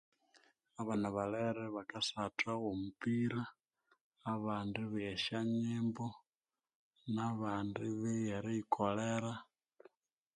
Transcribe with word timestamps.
Abana 0.81 1.07
balere 1.15 1.63
bakasatha 1.75 2.51
omupira 2.69 3.39
abandi 4.33 4.77
ibigha 4.85 5.11
eshonyimbo 5.17 6.05
nabandi 7.13 7.79
ibigha 7.91 8.31
eriyikolera 8.39 9.31